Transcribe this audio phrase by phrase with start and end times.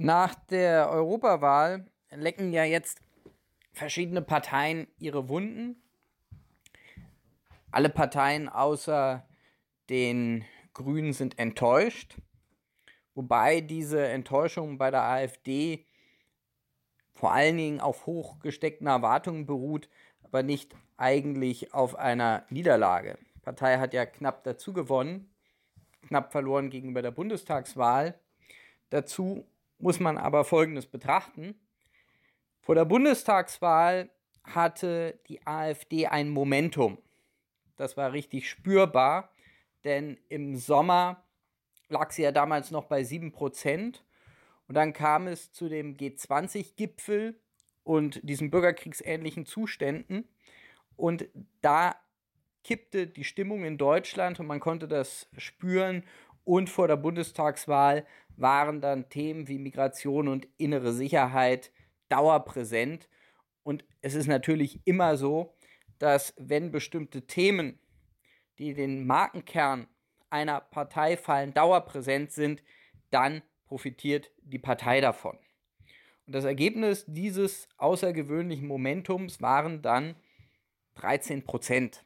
[0.00, 3.00] Nach der Europawahl lecken ja jetzt
[3.72, 5.82] verschiedene Parteien ihre Wunden.
[7.72, 9.26] Alle Parteien außer
[9.90, 12.16] den Grünen sind enttäuscht,
[13.16, 15.84] wobei diese Enttäuschung bei der AfD
[17.12, 19.88] vor allen Dingen auf hochgesteckten Erwartungen beruht,
[20.22, 23.18] aber nicht eigentlich auf einer Niederlage.
[23.34, 25.34] Die Partei hat ja knapp dazu gewonnen,
[26.06, 28.16] knapp verloren gegenüber der Bundestagswahl.
[28.90, 29.44] Dazu
[29.78, 31.58] muss man aber Folgendes betrachten.
[32.60, 34.10] Vor der Bundestagswahl
[34.44, 36.98] hatte die AfD ein Momentum.
[37.76, 39.32] Das war richtig spürbar,
[39.84, 41.24] denn im Sommer
[41.88, 44.00] lag sie ja damals noch bei 7%.
[44.66, 47.40] Und dann kam es zu dem G20-Gipfel
[47.84, 50.28] und diesen bürgerkriegsähnlichen Zuständen.
[50.96, 51.28] Und
[51.62, 51.96] da
[52.64, 56.04] kippte die Stimmung in Deutschland und man konnte das spüren.
[56.44, 58.06] Und vor der Bundestagswahl
[58.40, 61.72] waren dann Themen wie Migration und innere Sicherheit
[62.08, 63.08] dauerpräsent.
[63.62, 65.54] Und es ist natürlich immer so,
[65.98, 67.78] dass wenn bestimmte Themen,
[68.58, 69.88] die den Markenkern
[70.30, 72.62] einer Partei fallen, dauerpräsent sind,
[73.10, 75.36] dann profitiert die Partei davon.
[76.26, 80.14] Und das Ergebnis dieses außergewöhnlichen Momentums waren dann
[80.96, 82.04] 13 Prozent.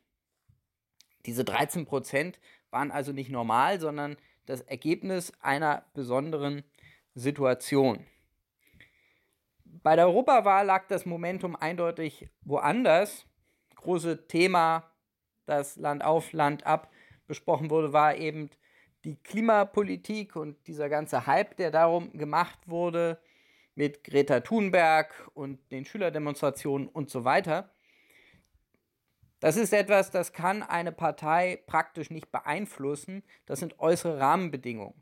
[1.26, 4.16] Diese 13 Prozent waren also nicht normal, sondern
[4.46, 6.64] das Ergebnis einer besonderen
[7.14, 8.06] Situation.
[9.64, 13.26] Bei der Europawahl lag das Momentum eindeutig woanders.
[13.76, 14.90] Große Thema,
[15.46, 16.90] das Land auf, Land ab
[17.26, 18.50] besprochen wurde, war eben
[19.04, 23.18] die Klimapolitik und dieser ganze Hype, der darum gemacht wurde,
[23.74, 27.70] mit Greta Thunberg und den Schülerdemonstrationen und so weiter.
[29.42, 33.24] Das ist etwas, das kann eine Partei praktisch nicht beeinflussen.
[33.44, 34.94] Das sind äußere Rahmenbedingungen.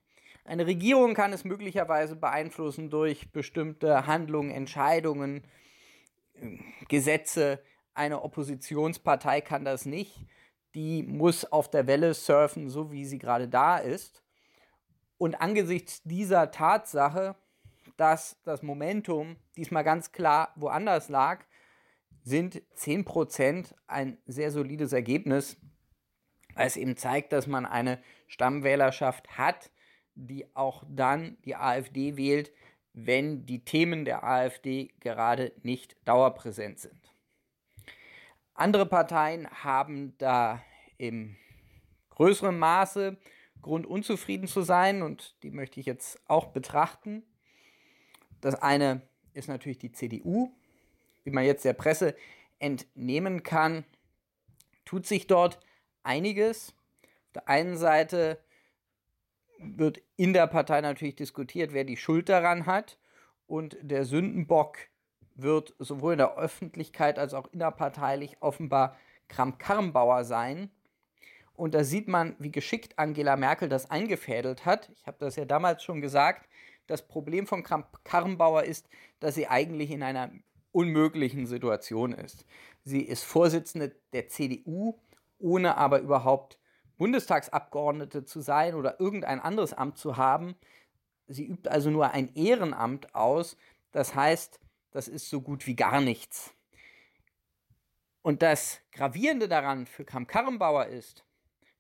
[0.47, 5.45] Eine Regierung kann es möglicherweise beeinflussen durch bestimmte Handlungen, Entscheidungen,
[6.89, 7.63] Gesetze.
[7.93, 10.27] Eine Oppositionspartei kann das nicht.
[10.75, 14.23] Die muss auf der Welle surfen, so wie sie gerade da ist.
[15.19, 17.37] Und angesichts dieser Tatsache,
[17.99, 21.45] dass das Momentum diesmal ganz klar woanders lag,
[22.23, 25.57] sind 10% ein sehr solides Ergebnis,
[26.55, 29.71] weil es eben zeigt, dass man eine Stammwählerschaft hat,
[30.15, 32.53] die auch dann die AfD wählt,
[32.93, 37.15] wenn die Themen der AfD gerade nicht dauerpräsent sind.
[38.55, 40.63] Andere Parteien haben da
[40.99, 41.37] im
[42.11, 43.17] größeren Maße
[43.63, 47.23] Grund unzufrieden zu sein und die möchte ich jetzt auch betrachten.
[48.41, 49.03] Das eine
[49.33, 50.55] ist natürlich die CDU,
[51.25, 52.15] wie man jetzt der Presse
[52.59, 53.85] entnehmen kann,
[54.85, 55.61] tut sich dort
[56.03, 56.75] einiges.
[57.03, 58.39] Auf der einen Seite
[59.59, 62.99] wird in der Partei natürlich diskutiert, wer die Schuld daran hat.
[63.47, 64.79] Und der Sündenbock
[65.35, 68.97] wird sowohl in der Öffentlichkeit als auch innerparteilich offenbar
[69.29, 70.71] Kramp-Karrenbauer sein.
[71.55, 74.91] Und da sieht man, wie geschickt Angela Merkel das eingefädelt hat.
[74.95, 76.49] Ich habe das ja damals schon gesagt.
[76.87, 78.89] Das Problem von Kramp-Karrenbauer ist,
[79.21, 80.31] dass sie eigentlich in einer
[80.73, 82.45] unmöglichen Situation ist.
[82.85, 84.99] Sie ist Vorsitzende der CDU,
[85.39, 86.59] ohne aber überhaupt
[86.99, 90.55] Bundestagsabgeordnete zu sein oder irgendein anderes Amt zu haben.
[91.29, 93.57] Sie übt also nur ein Ehrenamt aus.
[93.93, 94.61] Das heißt,
[94.91, 96.55] das ist so gut wie gar nichts.
[98.23, 101.25] Und das Gravierende daran für Kram-Karrenbauer ist,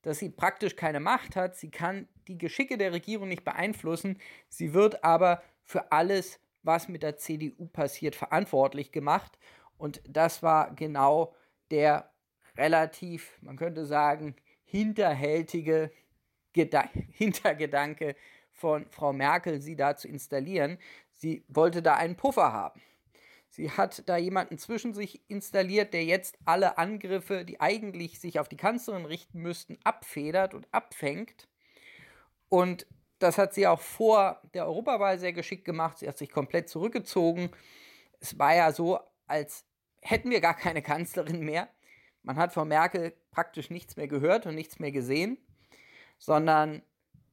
[0.02, 1.56] dass sie praktisch keine Macht hat.
[1.56, 4.18] Sie kann die Geschicke der Regierung nicht beeinflussen.
[4.48, 9.38] Sie wird aber für alles was mit der CDU passiert, verantwortlich gemacht.
[9.78, 11.34] Und das war genau
[11.70, 12.10] der
[12.56, 15.90] relativ, man könnte sagen, hinterhältige
[16.52, 18.16] Geda Hintergedanke
[18.52, 20.78] von Frau Merkel, sie da zu installieren.
[21.12, 22.80] Sie wollte da einen Puffer haben.
[23.48, 28.48] Sie hat da jemanden zwischen sich installiert, der jetzt alle Angriffe, die eigentlich sich auf
[28.48, 31.48] die Kanzlerin richten müssten, abfedert und abfängt.
[32.48, 32.86] Und
[33.20, 35.98] das hat sie auch vor der Europawahl sehr geschickt gemacht.
[35.98, 37.50] Sie hat sich komplett zurückgezogen.
[38.18, 39.64] Es war ja so, als
[40.00, 41.68] hätten wir gar keine Kanzlerin mehr.
[42.22, 45.38] Man hat von Merkel praktisch nichts mehr gehört und nichts mehr gesehen,
[46.18, 46.82] sondern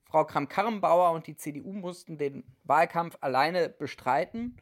[0.05, 4.57] Frau Kramp-Karrenbauer und die CDU mussten den Wahlkampf alleine bestreiten.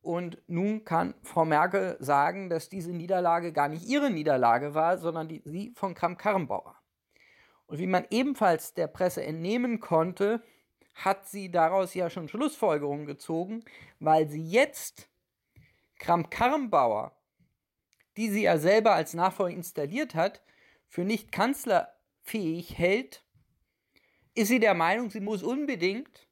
[0.00, 5.28] Und nun kann Frau Merkel sagen, dass diese Niederlage gar nicht ihre Niederlage war, sondern
[5.28, 6.76] die, sie von Kramp-Karrenbauer.
[7.66, 10.42] Und wie man ebenfalls der Presse entnehmen konnte,
[11.04, 13.64] hat sie daraus ja schon Schlussfolgerungen gezogen,
[14.00, 15.08] weil sie jetzt
[15.98, 17.16] Kramp-Karrenbauer,
[18.16, 20.42] die sie ja selber als Nachfolger installiert hat,
[20.88, 23.24] für nicht kanzlerfähig hält,
[24.34, 26.28] ist sie der Meinung, sie muss unbedingt,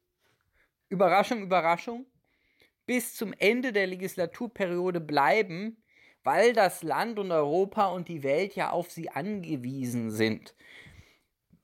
[0.89, 2.05] Überraschung, Überraschung,
[2.85, 5.83] bis zum Ende der Legislaturperiode bleiben,
[6.23, 10.55] weil das Land und Europa und die Welt ja auf sie angewiesen sind.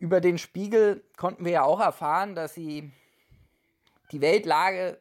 [0.03, 2.91] Über den Spiegel konnten wir ja auch erfahren, dass sie
[4.11, 4.99] die Weltlage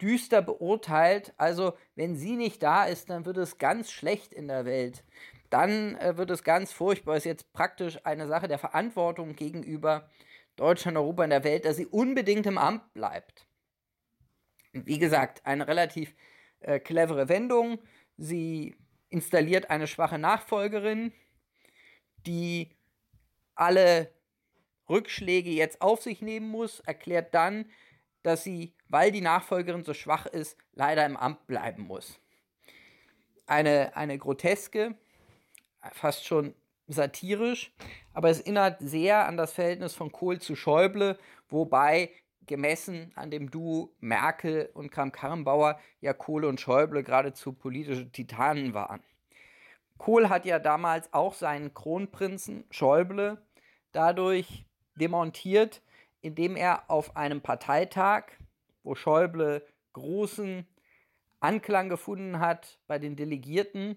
[0.00, 1.34] düster beurteilt.
[1.36, 5.04] Also wenn sie nicht da ist, dann wird es ganz schlecht in der Welt.
[5.50, 7.18] Dann äh, wird es ganz furchtbar.
[7.18, 10.08] Ist jetzt praktisch eine Sache der Verantwortung gegenüber
[10.56, 13.46] Deutschland, Europa und der Welt, dass sie unbedingt im Amt bleibt.
[14.72, 16.14] Wie gesagt, eine relativ
[16.60, 17.78] äh, clevere Wendung.
[18.16, 18.74] Sie
[19.10, 21.12] installiert eine schwache Nachfolgerin,
[22.26, 22.74] die
[23.54, 24.12] alle
[24.88, 27.66] Rückschläge jetzt auf sich nehmen muss, erklärt dann,
[28.22, 32.18] dass sie, weil die Nachfolgerin so schwach ist, leider im Amt bleiben muss.
[33.46, 34.94] Eine, eine groteske,
[35.92, 36.54] fast schon
[36.86, 37.72] satirisch,
[38.12, 41.18] aber es erinnert sehr an das Verhältnis von Kohl zu Schäuble,
[41.48, 42.10] wobei
[42.46, 49.02] gemessen an dem Duo Merkel und Kramp-Karrenbauer ja Kohl und Schäuble geradezu politische Titanen waren.
[49.96, 53.43] Kohl hat ja damals auch seinen Kronprinzen Schäuble
[53.94, 54.64] dadurch
[54.96, 55.82] demontiert,
[56.20, 58.24] indem er auf einem Parteitag,
[58.82, 60.66] wo Schäuble großen
[61.40, 63.96] Anklang gefunden hat bei den Delegierten,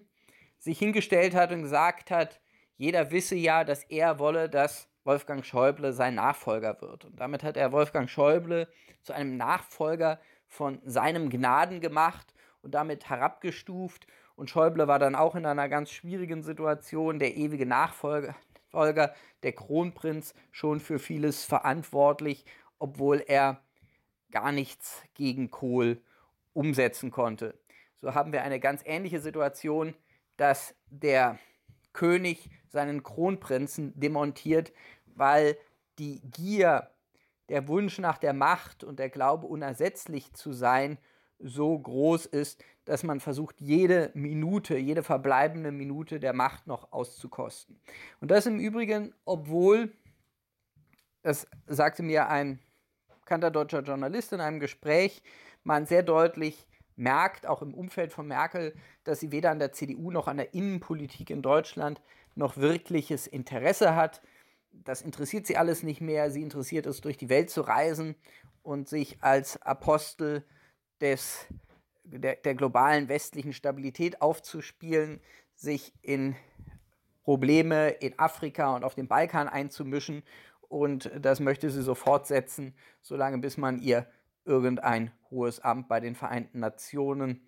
[0.58, 2.40] sich hingestellt hat und gesagt hat,
[2.76, 7.06] jeder wisse ja, dass er wolle, dass Wolfgang Schäuble sein Nachfolger wird.
[7.06, 8.68] Und damit hat er Wolfgang Schäuble
[9.02, 14.06] zu einem Nachfolger von seinem Gnaden gemacht und damit herabgestuft.
[14.36, 18.36] Und Schäuble war dann auch in einer ganz schwierigen Situation, der ewige Nachfolger,
[18.72, 22.44] der Kronprinz, schon für vieles verantwortlich,
[22.78, 23.62] obwohl er
[24.30, 26.02] gar nichts gegen Kohl
[26.52, 27.58] umsetzen konnte.
[27.96, 29.94] So haben wir eine ganz ähnliche Situation,
[30.36, 31.38] dass der
[31.92, 34.72] König seinen Kronprinzen demontiert,
[35.06, 35.56] weil
[35.98, 36.90] die Gier,
[37.48, 40.98] der Wunsch nach der Macht und der Glaube unersetzlich zu sein
[41.38, 47.78] so groß ist, dass man versucht, jede Minute, jede verbleibende Minute der Macht noch auszukosten.
[48.20, 49.92] Und das im Übrigen, obwohl,
[51.22, 52.58] das sagte mir ein
[53.20, 55.22] bekannter deutscher Journalist in einem Gespräch,
[55.64, 58.74] man sehr deutlich merkt, auch im Umfeld von Merkel,
[59.04, 62.00] dass sie weder an der CDU noch an der Innenpolitik in Deutschland
[62.34, 64.22] noch wirkliches Interesse hat.
[64.72, 66.30] Das interessiert sie alles nicht mehr.
[66.30, 68.16] Sie interessiert es, durch die Welt zu reisen
[68.62, 70.44] und sich als Apostel
[71.00, 71.46] des,
[72.04, 75.20] der, der globalen westlichen Stabilität aufzuspielen,
[75.54, 76.36] sich in
[77.22, 80.22] Probleme in Afrika und auf dem Balkan einzumischen.
[80.68, 84.06] Und das möchte sie so fortsetzen, solange bis man ihr
[84.44, 87.42] irgendein hohes Amt bei den Vereinten Nationen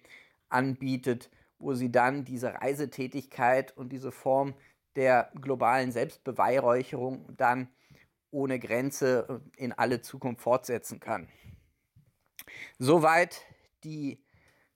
[0.49, 4.54] anbietet, wo sie dann diese Reisetätigkeit und diese Form
[4.97, 7.69] der globalen Selbstbeweihräucherung dann
[8.30, 11.28] ohne Grenze in alle Zukunft fortsetzen kann.
[12.78, 13.42] Soweit
[13.85, 14.23] die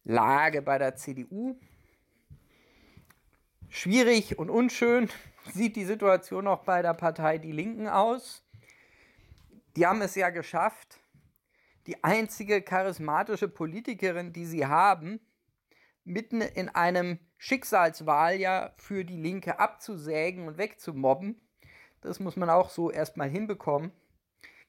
[0.04, 1.59] Lage bei der CDU.
[3.68, 5.09] Schwierig und unschön
[5.52, 8.44] sieht die Situation auch bei der Partei Die Linken aus.
[9.76, 11.00] Die haben es ja geschafft,
[11.87, 15.21] die einzige charismatische Politikerin, die sie haben,
[16.04, 21.40] mitten in einem Schicksalswahljahr für die Linke abzusägen und wegzumobben.
[22.00, 23.90] Das muss man auch so erstmal hinbekommen.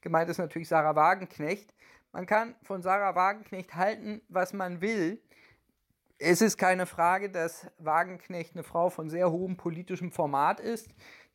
[0.00, 1.72] Gemeint ist natürlich Sarah Wagenknecht.
[2.16, 5.20] Man kann von Sarah Wagenknecht halten, was man will.
[6.16, 10.88] Es ist keine Frage, dass Wagenknecht eine Frau von sehr hohem politischem Format ist,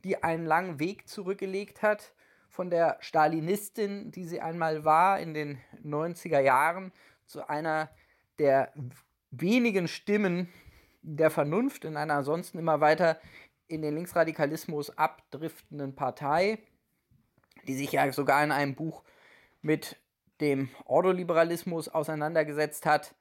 [0.04, 2.16] die einen langen Weg zurückgelegt hat
[2.50, 6.92] von der Stalinistin, die sie einmal war in den 90er Jahren,
[7.28, 7.92] zu einer
[8.40, 8.74] der
[9.30, 10.50] wenigen Stimmen
[11.04, 13.22] der Vernunft in einer ansonsten immer weiter
[13.68, 16.58] in den Linksradikalismus abdriftenden Partei,
[17.68, 19.04] die sich ja sogar in einem Buch
[19.62, 20.00] mit
[20.41, 23.15] dem Ordoliberalismus auseinandergesetzt hat,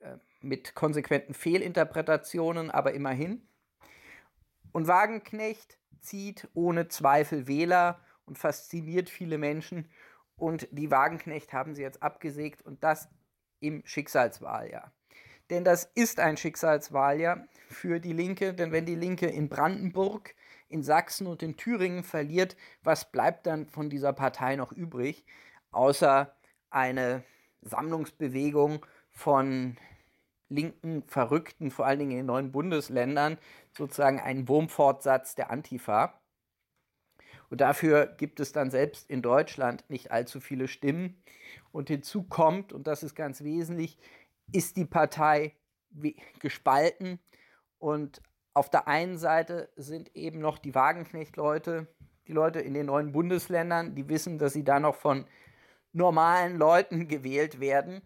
[0.00, 3.48] äh, mit konsequenten Fehlinterpretationen, aber immerhin.
[4.70, 9.88] Und Wagenknecht zieht ohne Zweifel Wähler und fasziniert viele Menschen.
[10.36, 13.08] Und die Wagenknecht haben sie jetzt abgesägt und das
[13.58, 14.92] im Schicksalswahljahr.
[15.50, 20.34] Denn das ist ein Schicksalswahljahr für die Linke, denn wenn die Linke in Brandenburg
[20.68, 25.24] in Sachsen und in Thüringen verliert, was bleibt dann von dieser Partei noch übrig,
[25.70, 26.36] außer
[26.70, 27.22] eine
[27.62, 29.76] Sammlungsbewegung von
[30.48, 33.38] linken Verrückten, vor allen Dingen in den neuen Bundesländern,
[33.76, 36.20] sozusagen ein Wurmfortsatz der Antifa.
[37.50, 41.22] Und dafür gibt es dann selbst in Deutschland nicht allzu viele Stimmen.
[41.72, 43.98] Und hinzu kommt, und das ist ganz wesentlich,
[44.52, 45.54] ist die Partei
[46.40, 47.18] gespalten.
[47.78, 48.22] Und
[48.54, 51.86] auf der einen Seite sind eben noch die Wagenknecht-Leute,
[52.26, 55.24] die Leute in den neuen Bundesländern, die wissen, dass sie da noch von
[55.92, 58.02] normalen Leuten gewählt werden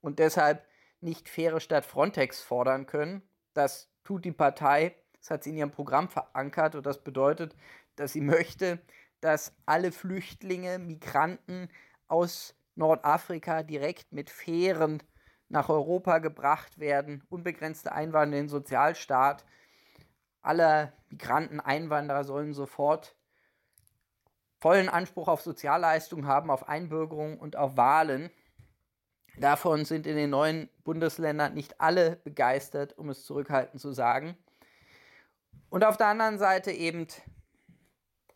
[0.00, 0.66] und deshalb
[1.00, 3.22] nicht faire Stadt Frontex fordern können.
[3.54, 7.54] Das tut die Partei, das hat sie in ihrem Programm verankert und das bedeutet,
[7.96, 8.80] dass sie möchte,
[9.20, 11.68] dass alle Flüchtlinge, Migranten
[12.06, 15.02] aus Nordafrika direkt mit Fähren
[15.48, 19.44] nach Europa gebracht werden, unbegrenzte Einwanderung in den Sozialstaat.
[20.42, 23.15] Alle Migranten, Einwanderer sollen sofort
[24.66, 28.30] vollen Anspruch auf Sozialleistungen haben, auf Einbürgerung und auf Wahlen.
[29.38, 34.36] Davon sind in den neuen Bundesländern nicht alle begeistert, um es zurückhaltend zu sagen.
[35.70, 37.06] Und auf der anderen Seite eben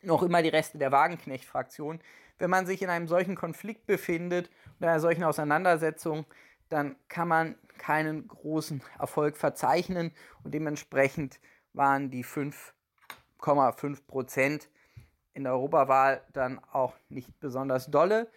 [0.01, 1.99] noch immer die Reste der Wagenknecht-Fraktion.
[2.37, 6.25] Wenn man sich in einem solchen Konflikt befindet oder einer solchen Auseinandersetzung,
[6.69, 10.13] dann kann man keinen großen Erfolg verzeichnen
[10.45, 11.41] und dementsprechend
[11.73, 14.69] waren die 5,5 Prozent
[15.33, 18.29] in der Europawahl dann auch nicht besonders dolle.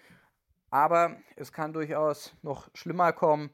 [0.71, 3.51] Aber es kann durchaus noch schlimmer kommen.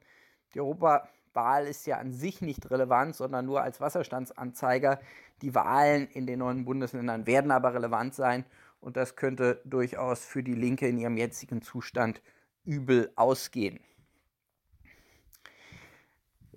[0.55, 5.01] Die Europawahl ist ja an sich nicht relevant, sondern nur als Wasserstandsanzeiger.
[5.43, 8.45] Die Wahlen in den neuen Bundesländern werden aber relevant sein
[8.81, 12.23] und das könnte durchaus für die Linke in ihrem jetzigen Zustand
[12.65, 13.81] übel ausgehen.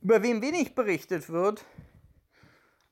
[0.01, 1.65] Über wen wenig berichtet wird,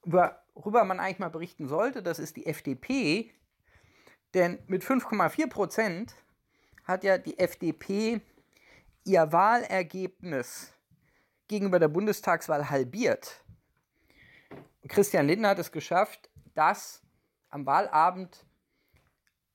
[0.04, 3.32] worüber man eigentlich mal berichten sollte, das ist die FDP.
[4.34, 6.16] Denn mit 5,4 Prozent
[6.86, 8.22] hat ja die FDP
[9.04, 10.74] ihr Wahlergebnis
[11.48, 13.44] gegenüber der Bundestagswahl halbiert.
[14.88, 17.02] Christian Lindner hat es geschafft, das
[17.50, 18.46] am Wahlabend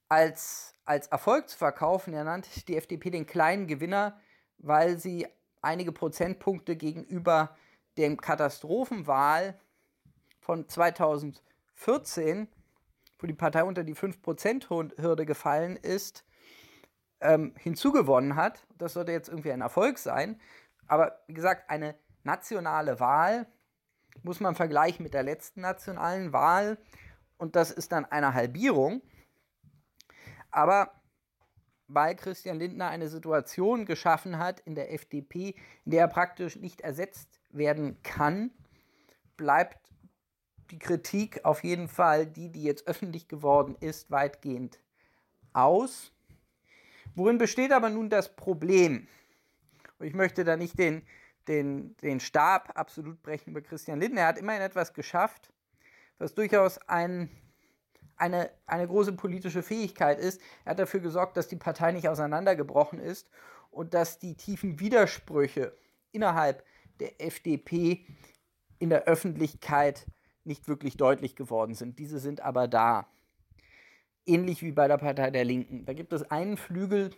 [0.09, 2.15] als, als Erfolg zu verkaufen.
[2.15, 4.21] Er nannte die FDP den kleinen Gewinner,
[4.59, 5.27] weil sie
[5.63, 7.57] einige Prozentpunkte gegenüber
[7.97, 9.59] dem Katastrophenwahl
[10.41, 12.49] von 2014,
[13.19, 16.25] wo die Partei unter die 5%-Hürde gefallen ist,
[17.21, 18.67] ähm, hinzugewonnen hat.
[18.77, 20.41] Das sollte jetzt irgendwie ein Erfolg sein.
[20.87, 23.47] Aber wie gesagt, eine nationale Wahl
[24.23, 26.79] muss man vergleichen mit der letzten nationalen Wahl.
[27.39, 29.03] Und das ist dann eine Halbierung.
[30.51, 30.91] Aber
[31.89, 35.55] weil Christian Lindner eine Situation geschaffen hat in der FDP,
[35.85, 38.51] in der er praktisch nicht ersetzt werden kann,
[39.37, 39.86] bleibt
[40.71, 44.79] die Kritik auf jeden Fall, die, die jetzt öffentlich geworden ist, weitgehend
[45.53, 46.13] aus.
[47.15, 49.09] Worin besteht aber nun das Problem?
[49.99, 51.03] Und ich möchte da nicht den,
[51.49, 54.23] den, den Stab absolut brechen über Christian Lindner.
[54.23, 55.53] Er hat immerhin etwas geschafft,
[56.19, 57.31] was durchaus ein
[58.17, 60.41] eine, eine große politische Fähigkeit ist.
[60.65, 63.29] Er hat dafür gesorgt, dass die Partei nicht auseinandergebrochen ist
[63.71, 65.77] und dass die tiefen Widersprüche
[66.13, 66.65] innerhalb
[66.99, 68.07] der FDP
[68.79, 70.07] in der Öffentlichkeit
[70.47, 71.99] nicht wirklich deutlich geworden sind.
[71.99, 73.07] Diese sind aber da.
[74.25, 75.85] Ähnlich wie bei der Partei der Linken.
[75.85, 77.11] Da gibt es einen Flügel,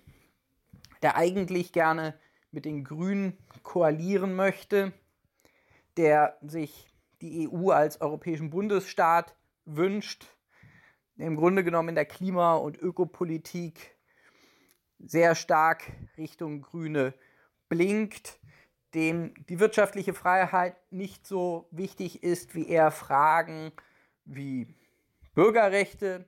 [1.02, 2.14] der eigentlich gerne
[2.50, 4.92] mit den Grünen koalieren möchte,
[5.96, 6.86] der sich
[7.20, 10.26] die EU als europäischen Bundesstaat wünscht,
[11.16, 13.96] im Grunde genommen in der Klima- und Ökopolitik
[14.98, 17.14] sehr stark Richtung Grüne
[17.68, 18.38] blinkt,
[18.94, 23.72] dem die wirtschaftliche Freiheit nicht so wichtig ist wie eher Fragen
[24.24, 24.74] wie
[25.34, 26.26] Bürgerrechte,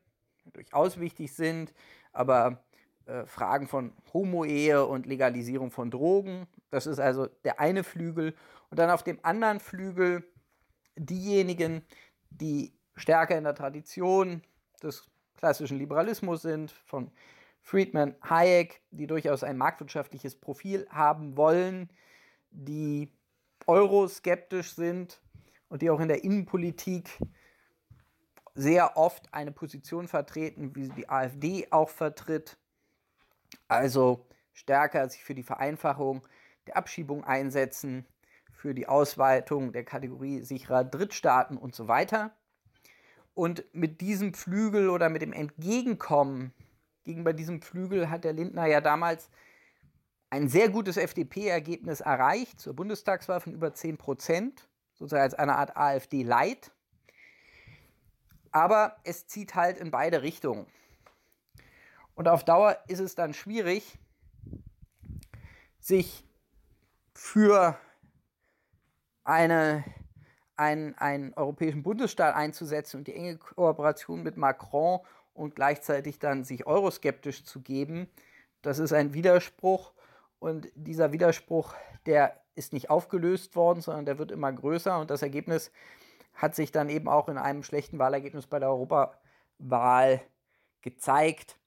[0.53, 1.73] durchaus wichtig sind,
[2.13, 2.63] aber
[3.07, 6.47] äh, Fragen von Homo-Ehe und Legalisierung von Drogen.
[6.71, 8.35] Das ist also der eine Flügel.
[8.71, 10.25] Und dann auf dem anderen Flügel
[10.97, 11.83] diejenigen,
[12.31, 14.43] die stärker in der Tradition
[14.83, 17.11] des klassischen Liberalismus sind, von
[17.63, 21.91] Friedman, Hayek, die durchaus ein marktwirtschaftliches Profil haben wollen,
[22.51, 23.13] die
[23.67, 25.21] euroskeptisch sind
[25.69, 27.19] und die auch in der Innenpolitik
[28.55, 32.59] sehr oft eine Position vertreten, wie die AfD auch vertritt.
[33.69, 36.27] Also stärker sich für die Vereinfachung
[36.67, 38.07] der Abschiebung einsetzen,
[38.53, 42.33] für die Ausweitung der Kategorie sicherer Drittstaaten und so weiter.
[43.35, 46.53] Und mit diesem Flügel oder mit dem Entgegenkommen
[47.05, 49.31] gegenüber diesem Flügel hat der Lindner ja damals
[50.31, 55.77] ein sehr gutes FDP-Ergebnis erreicht zur Bundestagswahl von über 10 Prozent, sozusagen als eine Art
[55.77, 56.71] AfD-Light.
[58.53, 60.67] Aber es zieht halt in beide Richtungen.
[62.15, 63.99] Und auf Dauer ist es dann schwierig,
[65.81, 66.25] sich
[67.15, 67.77] für
[69.25, 69.85] eine,
[70.57, 75.01] einen, einen europäischen Bundesstaat einzusetzen und die enge Kooperation mit Macron
[75.35, 78.09] und gleichzeitig dann sich euroskeptisch zu geben,
[78.63, 79.93] das ist ein Widerspruch.
[80.41, 81.75] Und dieser Widerspruch,
[82.07, 84.99] der ist nicht aufgelöst worden, sondern der wird immer größer.
[84.99, 85.71] Und das Ergebnis
[86.35, 90.23] hat sich dann eben auch in einem schlechten Wahlergebnis bei der Europawahl
[90.81, 91.59] gezeigt.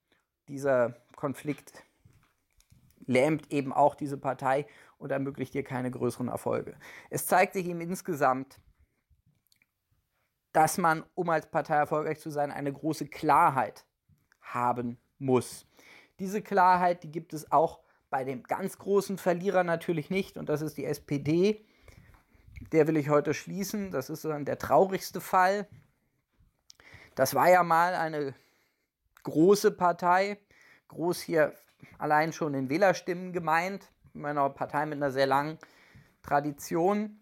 [0.47, 1.83] Dieser Konflikt
[3.05, 4.65] lähmt eben auch diese Partei
[4.97, 6.75] und ermöglicht ihr keine größeren Erfolge.
[7.11, 8.59] Es zeigt sich eben insgesamt,
[10.51, 13.85] dass man, um als Partei erfolgreich zu sein, eine große Klarheit
[14.41, 15.67] haben muss.
[16.19, 17.82] Diese Klarheit, die gibt es auch
[18.13, 21.65] bei dem ganz großen Verlierer natürlich nicht und das ist die SPD.
[22.71, 23.89] Der will ich heute schließen.
[23.89, 25.67] Das ist dann der traurigste Fall.
[27.15, 28.35] Das war ja mal eine
[29.23, 30.37] große Partei,
[30.89, 31.55] groß hier
[31.97, 35.57] allein schon in Wählerstimmen gemeint, meiner Partei mit einer sehr langen
[36.21, 37.19] Tradition,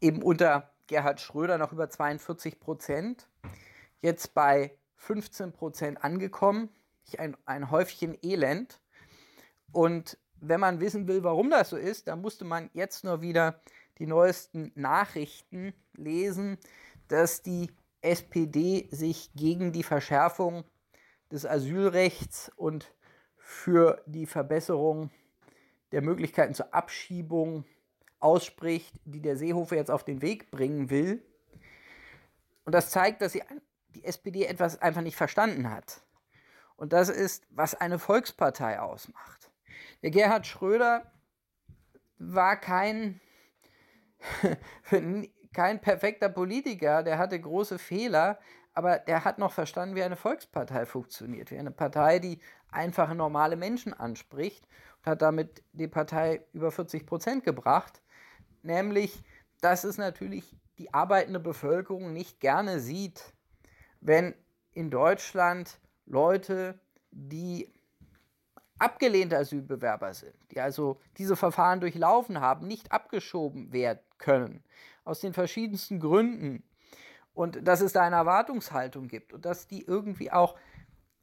[0.00, 3.28] eben unter Gerhard Schröder noch über 42 Prozent,
[4.00, 6.70] jetzt bei 15 Prozent angekommen,
[7.18, 8.80] ein, ein Häufchen Elend.
[9.74, 13.60] Und wenn man wissen will, warum das so ist, dann musste man jetzt nur wieder
[13.98, 16.58] die neuesten Nachrichten lesen,
[17.08, 20.62] dass die SPD sich gegen die Verschärfung
[21.32, 22.94] des Asylrechts und
[23.36, 25.10] für die Verbesserung
[25.90, 27.64] der Möglichkeiten zur Abschiebung
[28.20, 31.20] ausspricht, die der Seehofer jetzt auf den Weg bringen will.
[32.64, 33.42] Und das zeigt, dass sie
[33.88, 36.00] die SPD etwas einfach nicht verstanden hat.
[36.76, 39.50] Und das ist, was eine Volkspartei ausmacht.
[40.04, 41.10] Der Gerhard Schröder
[42.18, 43.22] war kein,
[45.54, 48.38] kein perfekter Politiker, der hatte große Fehler,
[48.74, 52.38] aber der hat noch verstanden, wie eine Volkspartei funktioniert, wie eine Partei, die
[52.70, 58.02] einfache, normale Menschen anspricht und hat damit die Partei über 40 Prozent gebracht.
[58.60, 59.24] Nämlich,
[59.62, 63.32] dass es natürlich die arbeitende Bevölkerung nicht gerne sieht,
[64.02, 64.34] wenn
[64.70, 66.78] in Deutschland Leute,
[67.10, 67.73] die
[68.78, 74.62] abgelehnte Asylbewerber sind, die also diese Verfahren durchlaufen haben, nicht abgeschoben werden können.
[75.04, 76.62] Aus den verschiedensten Gründen
[77.34, 80.56] und dass es da eine Erwartungshaltung gibt und dass die irgendwie auch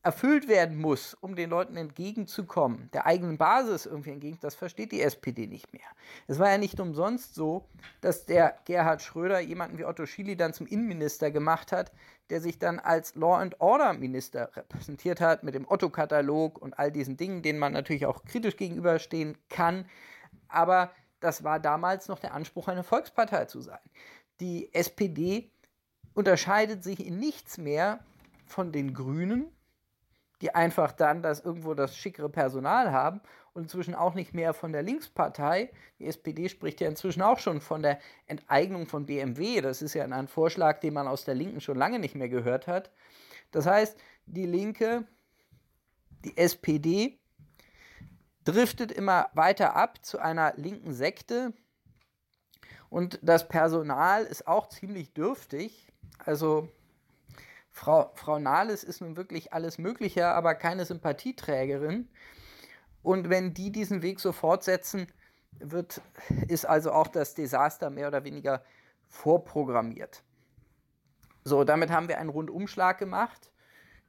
[0.03, 5.01] erfüllt werden muss, um den Leuten entgegenzukommen, der eigenen Basis irgendwie entgegen, das versteht die
[5.01, 5.85] SPD nicht mehr.
[6.27, 7.67] Es war ja nicht umsonst so,
[8.01, 11.91] dass der Gerhard Schröder jemanden wie Otto Schily dann zum Innenminister gemacht hat,
[12.31, 16.91] der sich dann als Law and Order Minister repräsentiert hat mit dem Otto-Katalog und all
[16.91, 19.85] diesen Dingen, denen man natürlich auch kritisch gegenüberstehen kann.
[20.47, 23.79] Aber das war damals noch der Anspruch, eine Volkspartei zu sein.
[24.39, 25.51] Die SPD
[26.13, 27.99] unterscheidet sich in nichts mehr
[28.47, 29.51] von den Grünen,
[30.41, 33.21] die einfach dann das irgendwo das schickere Personal haben
[33.53, 35.71] und inzwischen auch nicht mehr von der Linkspartei.
[35.99, 39.61] Die SPD spricht ja inzwischen auch schon von der Enteignung von BMW.
[39.61, 42.67] Das ist ja ein Vorschlag, den man aus der Linken schon lange nicht mehr gehört
[42.67, 42.91] hat.
[43.51, 45.05] Das heißt, die Linke,
[46.25, 47.19] die SPD,
[48.43, 51.53] driftet immer weiter ab zu einer linken Sekte.
[52.89, 55.87] Und das Personal ist auch ziemlich dürftig.
[56.17, 56.69] Also
[57.71, 62.09] Frau, Frau Nahles ist nun wirklich alles Mögliche, aber keine Sympathieträgerin.
[63.01, 65.07] Und wenn die diesen Weg so fortsetzen,
[65.59, 66.01] wird,
[66.47, 68.63] ist also auch das Desaster mehr oder weniger
[69.09, 70.23] vorprogrammiert.
[71.43, 73.51] So, damit haben wir einen Rundumschlag gemacht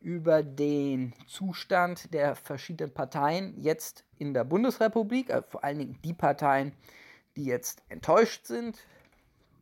[0.00, 6.12] über den Zustand der verschiedenen Parteien jetzt in der Bundesrepublik, also vor allen Dingen die
[6.12, 6.72] Parteien,
[7.36, 8.78] die jetzt enttäuscht sind,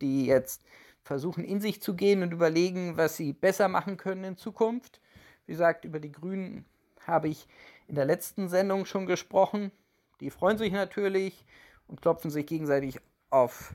[0.01, 0.63] die jetzt
[1.03, 5.01] versuchen in sich zu gehen und überlegen, was sie besser machen können in Zukunft.
[5.47, 6.65] Wie gesagt, über die Grünen
[7.07, 7.49] habe ich
[7.89, 9.73] in der letzten Sendung schon gesprochen.
[10.21, 11.45] Die freuen sich natürlich
[11.87, 13.75] und klopfen sich gegenseitig auf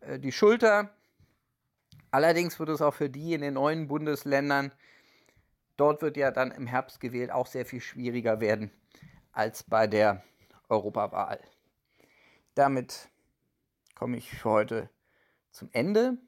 [0.00, 0.90] äh, die Schulter.
[2.10, 4.72] Allerdings wird es auch für die in den neuen Bundesländern,
[5.76, 8.70] dort wird ja dann im Herbst gewählt, auch sehr viel schwieriger werden
[9.32, 10.22] als bei der
[10.68, 11.40] Europawahl.
[12.54, 13.08] Damit
[13.94, 14.90] komme ich für heute
[15.50, 16.18] zum Ende.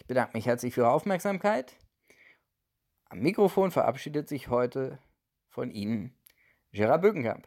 [0.00, 1.76] Ich bedanke mich herzlich für Ihre Aufmerksamkeit.
[3.10, 4.98] Am Mikrofon verabschiedet sich heute
[5.50, 6.18] von Ihnen
[6.72, 7.46] Gerard Bögenkamp.